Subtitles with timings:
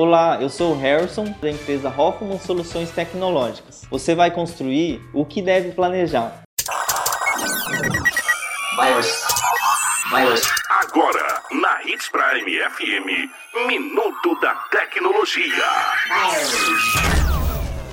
[0.00, 3.84] Olá, eu sou o Harrison da empresa Hoffman Soluções Tecnológicas.
[3.90, 6.44] Você vai construir o que deve planejar.
[8.80, 9.24] Virus.
[10.14, 10.42] Virus.
[10.70, 15.64] Agora, na Hits Prime FM, Minuto da Tecnologia.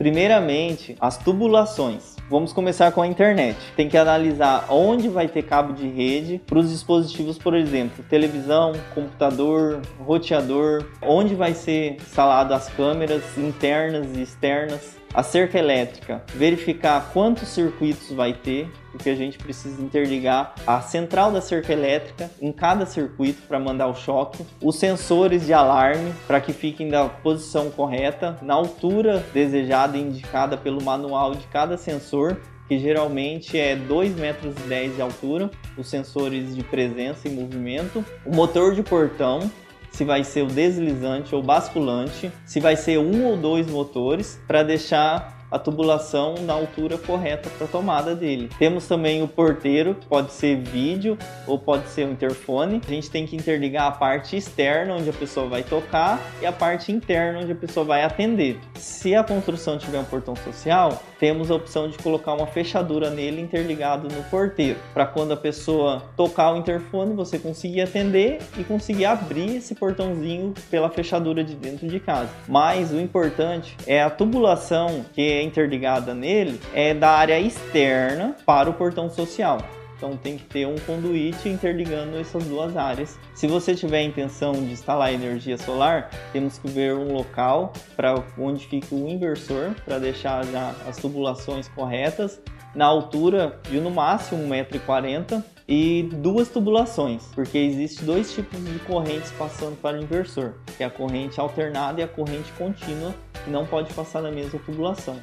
[0.00, 2.16] Primeiramente, as tubulações.
[2.30, 3.58] Vamos começar com a internet.
[3.76, 8.72] Tem que analisar onde vai ter cabo de rede para os dispositivos, por exemplo, televisão,
[8.94, 17.10] computador, roteador, onde vai ser instalado as câmeras internas e externas, a cerca elétrica, verificar
[17.12, 22.52] quantos circuitos vai ter, porque a gente precisa interligar a central da cerca elétrica em
[22.52, 27.70] cada circuito para mandar o choque, os sensores de alarme para que fiquem na posição
[27.70, 32.36] correta, na altura desejada e indicada pelo manual de cada sensor,
[32.68, 34.54] que geralmente é 2,10 metros
[34.94, 39.50] de altura, os sensores de presença e movimento, o motor de portão,
[39.90, 44.62] se vai ser o deslizante ou basculante, se vai ser um ou dois motores, para
[44.62, 48.48] deixar a tubulação na altura correta para a tomada dele.
[48.58, 52.80] Temos também o porteiro, que pode ser vídeo ou pode ser um interfone.
[52.86, 56.52] A gente tem que interligar a parte externa, onde a pessoa vai tocar, e a
[56.52, 58.58] parte interna, onde a pessoa vai atender.
[58.74, 63.40] Se a construção tiver um portão social, temos a opção de colocar uma fechadura nele
[63.40, 69.04] interligado no porteiro, para quando a pessoa tocar o interfone, você conseguir atender e conseguir
[69.04, 72.30] abrir esse portãozinho pela fechadura de dentro de casa.
[72.48, 78.68] Mas o importante é a tubulação que é interligada nele é da área externa para
[78.68, 79.58] o portão social.
[80.00, 83.18] Então tem que ter um conduíte interligando essas duas áreas.
[83.34, 88.14] Se você tiver a intenção de instalar energia solar, temos que ver um local para
[88.38, 90.42] onde fica o inversor para deixar
[90.88, 92.40] as tubulações corretas
[92.74, 99.30] na altura de no máximo 1,40m e duas tubulações, porque existe dois tipos de correntes
[99.32, 103.66] passando para o inversor, que é a corrente alternada e a corrente contínua, que não
[103.66, 105.20] pode passar na mesma tubulação.